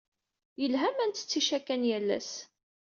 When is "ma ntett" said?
0.95-1.37